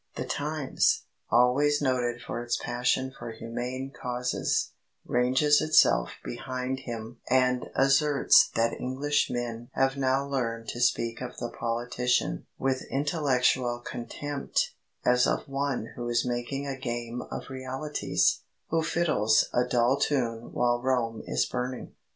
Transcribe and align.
The 0.15 0.25
Times, 0.25 1.03
always 1.29 1.79
noted 1.79 2.23
for 2.23 2.41
its 2.41 2.57
passion 2.57 3.13
for 3.19 3.29
humane 3.33 3.91
causes, 3.91 4.71
ranges 5.05 5.61
itself 5.61 6.13
behind 6.25 6.79
him 6.79 7.19
and 7.29 7.69
asserts 7.75 8.49
that 8.55 8.73
Englishmen 8.73 9.69
have 9.73 9.97
now 9.97 10.25
learned 10.27 10.67
to 10.69 10.81
speak 10.81 11.21
of 11.21 11.37
the 11.37 11.51
politician 11.51 12.47
"with 12.57 12.81
intellectual 12.89 13.77
contempt, 13.79 14.71
as 15.05 15.27
of 15.27 15.47
one 15.47 15.91
who 15.95 16.09
is 16.09 16.25
making 16.25 16.65
a 16.65 16.79
game 16.79 17.21
of 17.29 17.51
realities, 17.51 18.39
who 18.69 18.81
fiddles 18.81 19.49
a 19.53 19.65
dull 19.67 19.99
tune 19.99 20.51
while 20.51 20.81
Rome 20.81 21.21
is 21.27 21.45
burning." 21.45 21.93